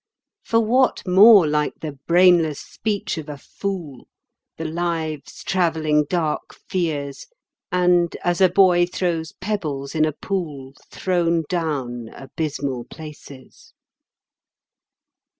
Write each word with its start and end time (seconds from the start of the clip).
For 0.43 0.59
what 0.59 1.05
more 1.07 1.45
like 1.45 1.75
the 1.81 1.91
brainless 2.07 2.59
speech 2.59 3.19
of 3.19 3.29
a 3.29 3.37
fool, 3.37 4.07
The 4.57 4.65
lives 4.65 5.43
travelling 5.43 6.05
dark 6.05 6.55
fears, 6.55 7.27
And 7.71 8.15
as 8.23 8.41
a 8.41 8.49
boy 8.49 8.87
throws 8.87 9.31
pebbles 9.33 9.93
in 9.93 10.05
a 10.05 10.11
pool 10.11 10.73
Thrown 10.89 11.43
down 11.49 12.09
abysmal 12.15 12.85
places? 12.85 13.73